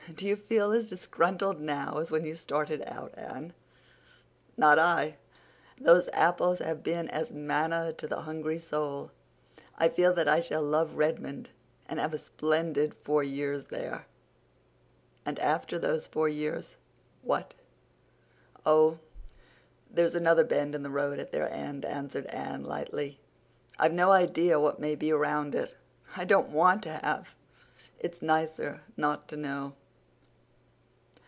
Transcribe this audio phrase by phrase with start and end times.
[0.15, 3.53] Do you feel as disgruntled now as when you started out, Anne?"
[4.57, 5.15] "Not I.
[5.79, 9.11] Those apples have been as manna to a hungry soul.
[9.77, 11.51] I feel that I shall love Redmond
[11.87, 14.05] and have a splendid four years there."
[15.25, 17.55] "And after those four years—what?"
[18.65, 18.99] "Oh,
[19.89, 23.21] there's another bend in the road at their end," answered Anne lightly.
[23.79, 27.33] "I've no idea what may be around it—I don't want to have.
[27.97, 29.73] It's nicer not to know."